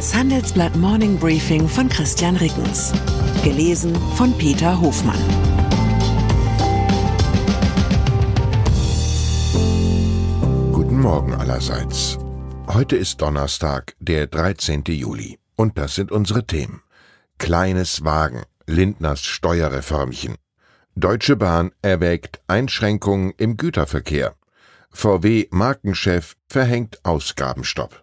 [0.00, 2.90] Das Handelsblatt Morning Briefing von Christian Rickens.
[3.44, 5.20] Gelesen von Peter Hofmann.
[10.72, 12.16] Guten Morgen allerseits.
[12.66, 14.84] Heute ist Donnerstag, der 13.
[14.86, 15.38] Juli.
[15.54, 16.80] Und das sind unsere Themen.
[17.36, 20.36] Kleines Wagen, Lindners Steuerreformchen.
[20.94, 24.34] Deutsche Bahn erwägt Einschränkungen im Güterverkehr.
[24.92, 28.02] VW Markenchef verhängt Ausgabenstopp.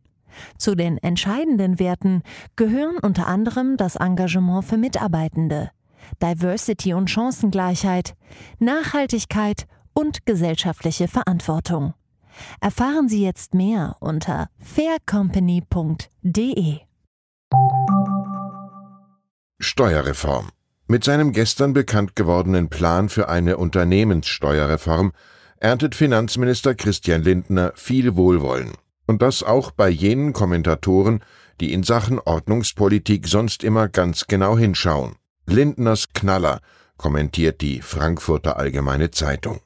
[0.57, 2.23] Zu den entscheidenden Werten
[2.55, 5.71] gehören unter anderem das Engagement für Mitarbeitende,
[6.21, 8.15] Diversity und Chancengleichheit,
[8.59, 11.93] Nachhaltigkeit und gesellschaftliche Verantwortung.
[12.59, 16.79] Erfahren Sie jetzt mehr unter faircompany.de.
[19.59, 20.49] Steuerreform.
[20.87, 25.11] Mit seinem gestern bekannt gewordenen Plan für eine Unternehmenssteuerreform
[25.57, 28.71] erntet Finanzminister Christian Lindner viel Wohlwollen.
[29.11, 31.21] Und das auch bei jenen Kommentatoren,
[31.59, 35.17] die in Sachen Ordnungspolitik sonst immer ganz genau hinschauen.
[35.45, 36.61] Lindners Knaller,
[36.95, 39.59] kommentiert die Frankfurter Allgemeine Zeitung.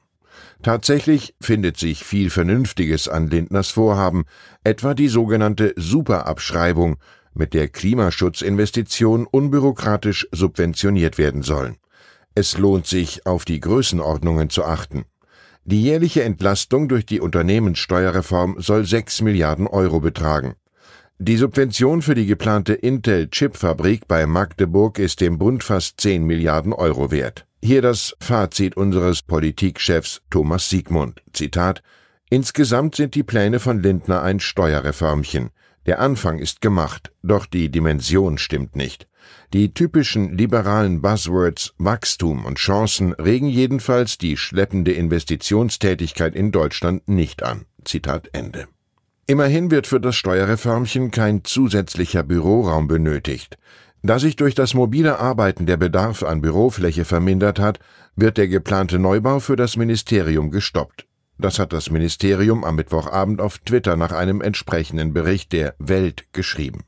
[0.64, 4.24] Tatsächlich findet sich viel Vernünftiges an Lindners Vorhaben,
[4.64, 6.96] etwa die sogenannte Superabschreibung,
[7.32, 11.76] mit der Klimaschutzinvestitionen unbürokratisch subventioniert werden sollen.
[12.34, 15.04] Es lohnt sich, auf die Größenordnungen zu achten.
[15.68, 20.54] Die jährliche Entlastung durch die Unternehmenssteuerreform soll 6 Milliarden Euro betragen.
[21.18, 27.10] Die Subvention für die geplante Intel-Chip-Fabrik bei Magdeburg ist dem Bund fast 10 Milliarden Euro
[27.10, 27.46] wert.
[27.64, 31.20] Hier das Fazit unseres Politikchefs Thomas Siegmund.
[31.32, 31.82] Zitat
[32.30, 35.50] Insgesamt sind die Pläne von Lindner ein Steuerreformchen.
[35.86, 39.06] Der Anfang ist gemacht, doch die Dimension stimmt nicht.
[39.52, 47.44] Die typischen liberalen Buzzwords Wachstum und Chancen regen jedenfalls die schleppende Investitionstätigkeit in Deutschland nicht
[47.44, 47.66] an.
[47.84, 48.66] Zitat Ende.
[49.28, 53.56] Immerhin wird für das Steuerreformchen kein zusätzlicher Büroraum benötigt.
[54.02, 57.80] Da sich durch das mobile Arbeiten der Bedarf an Bürofläche vermindert hat,
[58.14, 61.06] wird der geplante Neubau für das Ministerium gestoppt.
[61.38, 66.84] Das hat das Ministerium am Mittwochabend auf Twitter nach einem entsprechenden Bericht der Welt geschrieben.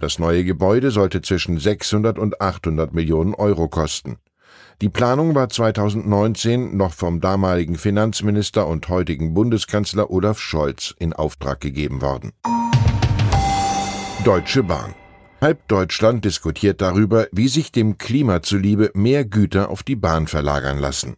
[0.00, 4.16] Das neue Gebäude sollte zwischen 600 und 800 Millionen Euro kosten.
[4.80, 11.60] Die Planung war 2019 noch vom damaligen Finanzminister und heutigen Bundeskanzler Olaf Scholz in Auftrag
[11.60, 12.32] gegeben worden.
[14.24, 14.94] Deutsche Bahn.
[15.40, 20.78] Halb Deutschland diskutiert darüber, wie sich dem Klima zuliebe mehr Güter auf die Bahn verlagern
[20.78, 21.16] lassen.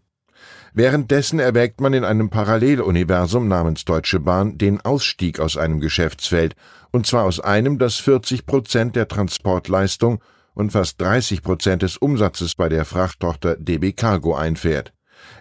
[0.77, 6.57] Währenddessen erwägt man in einem Paralleluniversum namens Deutsche Bahn den Ausstieg aus einem Geschäftsfeld,
[6.91, 10.21] und zwar aus einem, das 40 Prozent der Transportleistung
[10.53, 14.93] und fast 30 Prozent des Umsatzes bei der Frachttochter DB Cargo einfährt.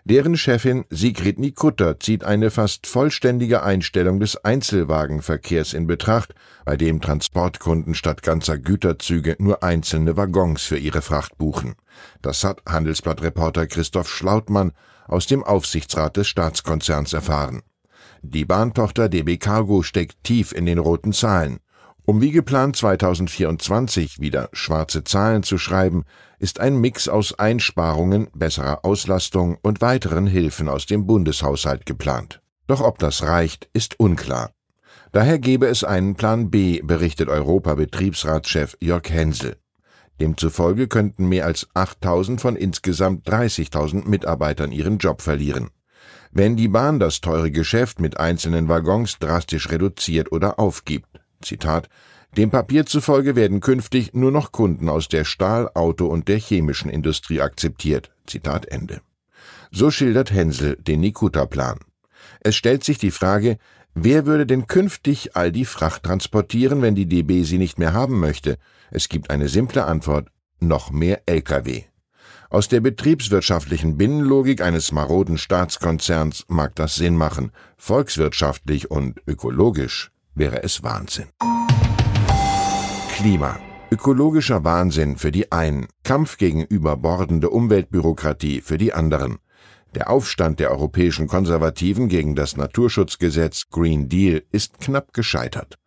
[0.05, 7.01] Deren Chefin Sigrid Nikutta zieht eine fast vollständige Einstellung des Einzelwagenverkehrs in Betracht, bei dem
[7.01, 11.73] Transportkunden statt ganzer Güterzüge nur einzelne Waggons für ihre Fracht buchen.
[12.21, 14.73] Das hat Handelsblattreporter Christoph Schlautmann
[15.13, 17.61] aus dem Aufsichtsrat des Staatskonzerns erfahren.
[18.21, 21.59] Die Bahntochter DB Cargo steckt tief in den roten Zahlen.
[22.05, 26.03] Um wie geplant 2024 wieder schwarze Zahlen zu schreiben,
[26.39, 32.41] ist ein Mix aus Einsparungen, besserer Auslastung und weiteren Hilfen aus dem Bundeshaushalt geplant.
[32.67, 34.51] Doch ob das reicht, ist unklar.
[35.13, 39.57] Daher gebe es einen Plan B, berichtet Europa-Betriebsratschef Jörg Hensel.
[40.19, 45.69] Demzufolge könnten mehr als 8000 von insgesamt 30.000 Mitarbeitern ihren Job verlieren.
[46.31, 51.19] Wenn die Bahn das teure Geschäft mit einzelnen Waggons drastisch reduziert oder aufgibt.
[51.41, 51.89] Zitat
[52.37, 56.89] dem Papier zufolge werden künftig nur noch Kunden aus der Stahl-, Auto- und der chemischen
[56.89, 58.11] Industrie akzeptiert.
[58.25, 59.01] Zitat Ende.
[59.71, 61.79] So schildert Hensel den Nikuta-Plan.
[62.39, 63.57] Es stellt sich die Frage,
[63.93, 68.19] wer würde denn künftig all die Fracht transportieren, wenn die DB sie nicht mehr haben
[68.19, 68.57] möchte?
[68.91, 70.29] Es gibt eine simple Antwort,
[70.59, 71.83] noch mehr Lkw.
[72.49, 80.61] Aus der betriebswirtschaftlichen Binnenlogik eines maroden Staatskonzerns mag das Sinn machen, volkswirtschaftlich und ökologisch wäre
[80.63, 81.29] es Wahnsinn.
[83.15, 83.59] Klima.
[83.91, 89.37] Ökologischer Wahnsinn für die einen, Kampf gegen überbordende Umweltbürokratie für die anderen.
[89.95, 95.77] Der Aufstand der europäischen Konservativen gegen das Naturschutzgesetz Green Deal ist knapp gescheitert.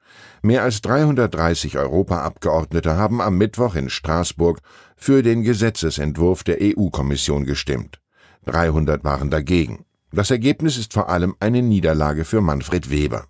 [0.43, 4.61] Mehr als 330 Europaabgeordnete haben am Mittwoch in Straßburg
[4.97, 8.01] für den Gesetzesentwurf der EU-Kommission gestimmt.
[8.45, 9.85] 300 waren dagegen.
[10.13, 13.27] Das Ergebnis ist vor allem eine Niederlage für Manfred Weber.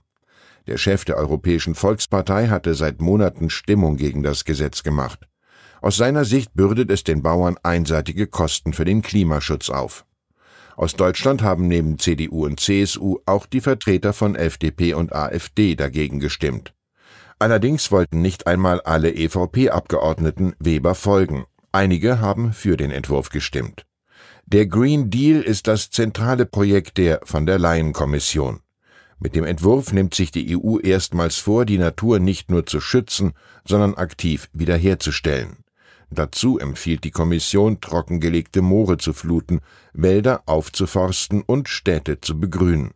[0.67, 5.27] Der Chef der Europäischen Volkspartei hatte seit Monaten Stimmung gegen das Gesetz gemacht.
[5.81, 10.06] Aus seiner Sicht bürdet es den Bauern einseitige Kosten für den Klimaschutz auf.
[10.77, 16.21] Aus Deutschland haben neben CDU und CSU auch die Vertreter von FDP und AfD dagegen
[16.21, 16.75] gestimmt.
[17.39, 21.47] Allerdings wollten nicht einmal alle EVP-Abgeordneten Weber folgen.
[21.73, 23.87] Einige haben für den Entwurf gestimmt.
[24.45, 28.61] Der Green Deal ist das zentrale Projekt der von der Leyen Kommission.
[29.19, 33.33] Mit dem Entwurf nimmt sich die EU erstmals vor, die Natur nicht nur zu schützen,
[33.67, 35.57] sondern aktiv wiederherzustellen.
[36.11, 39.61] Dazu empfiehlt die Kommission, trockengelegte Moore zu fluten,
[39.93, 42.93] Wälder aufzuforsten und Städte zu begrünen.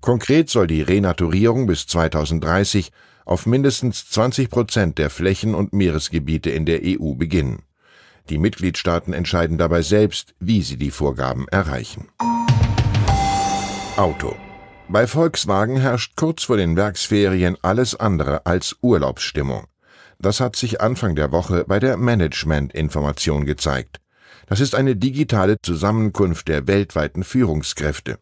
[0.00, 2.90] Konkret soll die Renaturierung bis 2030
[3.24, 7.62] auf mindestens 20 Prozent der Flächen und Meeresgebiete in der EU beginnen.
[8.28, 12.08] Die Mitgliedstaaten entscheiden dabei selbst, wie sie die Vorgaben erreichen.
[13.96, 14.34] Auto.
[14.88, 19.66] Bei Volkswagen herrscht kurz vor den Werksferien alles andere als Urlaubsstimmung.
[20.22, 24.00] Das hat sich Anfang der Woche bei der Management-Information gezeigt.
[24.46, 28.18] Das ist eine digitale Zusammenkunft der weltweiten Führungskräfte.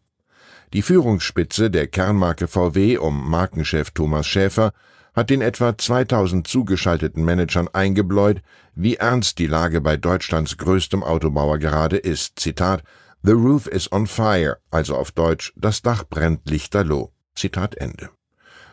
[0.73, 4.73] Die Führungsspitze der Kernmarke VW um Markenchef Thomas Schäfer
[5.15, 8.43] hat den etwa 2000 zugeschalteten Managern eingebläut,
[8.77, 12.39] wie ernst die Lage bei Deutschlands größtem Autobauer gerade ist.
[12.39, 12.85] Zitat
[13.25, 17.11] The roof is on fire, also auf Deutsch das Dach brennt lichterloh.
[17.35, 18.11] Zitat Ende.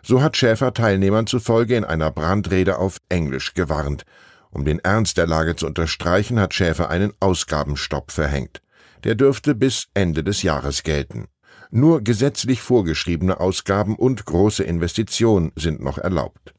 [0.08, 4.06] So hat Schäfer Teilnehmern zufolge in einer Brandrede auf Englisch gewarnt.
[4.52, 8.62] Um den Ernst der Lage zu unterstreichen, hat Schäfer einen Ausgabenstopp verhängt.
[9.04, 11.26] Der dürfte bis Ende des Jahres gelten.
[11.72, 16.54] Nur gesetzlich vorgeschriebene Ausgaben und große Investitionen sind noch erlaubt.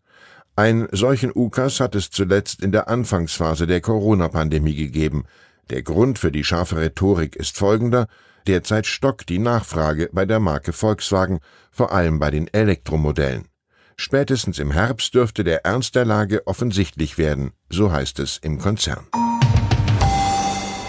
[0.56, 5.22] Einen solchen UKAS hat es zuletzt in der Anfangsphase der Corona-Pandemie gegeben.
[5.70, 8.06] Der Grund für die scharfe Rhetorik ist folgender.
[8.46, 11.40] Derzeit stockt die Nachfrage bei der Marke Volkswagen,
[11.72, 13.48] vor allem bei den Elektromodellen.
[13.96, 19.06] Spätestens im Herbst dürfte der Ernst der Lage offensichtlich werden, so heißt es im Konzern.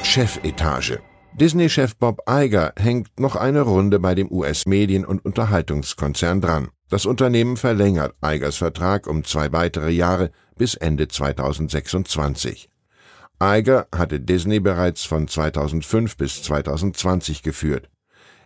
[0.03, 0.99] Chefetage
[1.39, 6.69] Disney-Chef Bob Iger hängt noch eine Runde bei dem US-Medien- und Unterhaltungskonzern dran.
[6.89, 12.69] Das Unternehmen verlängert Igers Vertrag um zwei weitere Jahre bis Ende 2026.
[13.41, 17.89] Iger hatte Disney bereits von 2005 bis 2020 geführt.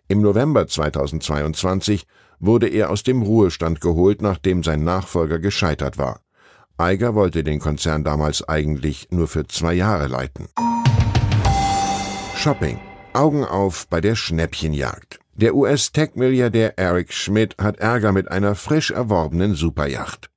[0.09, 2.05] Im November 2022
[2.39, 6.19] wurde er aus dem Ruhestand geholt, nachdem sein Nachfolger gescheitert war.
[6.77, 10.49] Iger wollte den Konzern damals eigentlich nur für zwei Jahre leiten.
[12.35, 12.79] Shopping.
[13.13, 15.19] Augen auf bei der Schnäppchenjagd.
[15.35, 20.30] Der US-Tech-Milliardär Eric Schmidt hat Ärger mit einer frisch erworbenen Superjacht.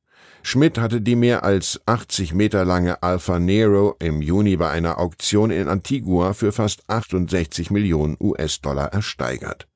[0.46, 5.50] Schmidt hatte die mehr als 80 Meter lange Alpha Nero im Juni bei einer Auktion
[5.50, 9.66] in Antigua für fast 68 Millionen US-Dollar ersteigert.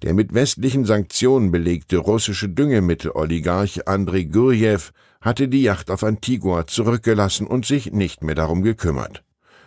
[0.00, 4.80] Der mit westlichen Sanktionen belegte russische Düngemitteloligarch Andrei Gurjew
[5.20, 9.22] hatte die Yacht auf Antigua zurückgelassen und sich nicht mehr darum gekümmert.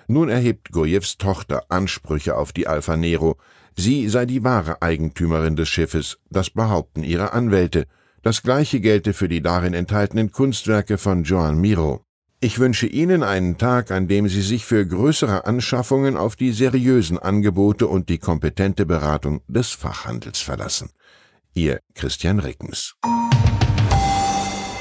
[0.07, 3.37] Nun erhebt Gurjews Tochter Ansprüche auf die Alfa Nero.
[3.77, 7.85] Sie sei die wahre Eigentümerin des Schiffes, das behaupten ihre Anwälte.
[8.23, 12.05] Das gleiche gelte für die darin enthaltenen Kunstwerke von Joan Miro.
[12.39, 17.17] Ich wünsche Ihnen einen Tag, an dem Sie sich für größere Anschaffungen auf die seriösen
[17.17, 20.91] Angebote und die kompetente Beratung des Fachhandels verlassen.
[21.55, 22.95] Ihr Christian Rickens.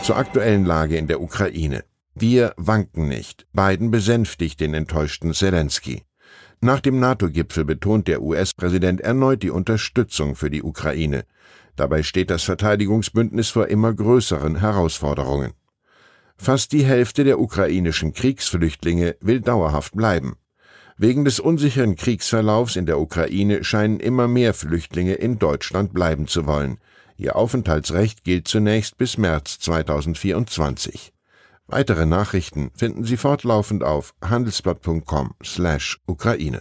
[0.03, 1.85] Zur aktuellen Lage in der Ukraine.
[2.15, 3.47] Wir wanken nicht.
[3.55, 6.03] Biden besänftigt den enttäuschten Zelensky.
[6.61, 11.25] Nach dem NATO-Gipfel betont der US-Präsident erneut die Unterstützung für die Ukraine.
[11.81, 15.55] Dabei steht das Verteidigungsbündnis vor immer größeren Herausforderungen.
[16.37, 20.37] Fast die Hälfte der ukrainischen Kriegsflüchtlinge will dauerhaft bleiben.
[20.99, 26.47] Wegen des unsicheren Kriegsverlaufs in der Ukraine scheinen immer mehr Flüchtlinge in Deutschland bleiben zu
[26.47, 26.77] wollen.
[27.17, 31.15] Ihr Aufenthaltsrecht gilt zunächst bis März 2024.
[31.67, 36.61] Weitere Nachrichten finden Sie fortlaufend auf handelsblatt.com/Ukraine.